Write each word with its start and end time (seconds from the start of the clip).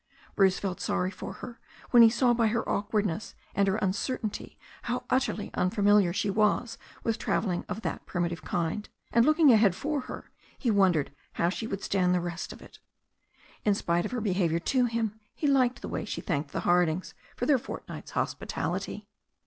Bruce 0.35 0.57
felt 0.57 0.81
sorry 0.81 1.11
for 1.11 1.33
her 1.45 1.59
when 1.91 2.01
he 2.01 2.09
saw 2.09 2.33
by 2.33 2.47
her 2.47 2.67
awkwardness 2.67 3.35
and 3.53 3.67
her 3.67 3.75
uncertainty 3.75 4.57
how 4.81 5.03
utterly 5.11 5.51
unfamiliar 5.53 6.11
she 6.11 6.27
was 6.27 6.79
with 7.03 7.19
travelling 7.19 7.63
of 7.69 7.81
that 7.83 8.03
primitive 8.07 8.43
kind; 8.43 8.89
and, 9.11 9.27
looking 9.27 9.51
ahead 9.51 9.75
for 9.75 10.01
her, 10.01 10.31
he 10.57 10.71
wondered 10.71 11.11
how 11.33 11.49
she 11.49 11.67
would 11.67 11.83
stand 11.83 12.15
the 12.15 12.19
rest 12.19 12.51
of 12.51 12.63
it. 12.63 12.79
In 13.63 13.75
spite 13.75 14.03
of 14.05 14.11
her 14.11 14.21
behaviour 14.21 14.57
to 14.73 14.85
him, 14.85 15.19
he 15.35 15.45
liked 15.45 15.83
the 15.83 15.87
way 15.87 16.03
she 16.03 16.19
thanked 16.21 16.49
the 16.51 16.61
Hardings 16.61 17.13
for 17.35 17.45
their 17.45 17.59
fortnight's 17.59 18.09
hospitality. 18.09 19.07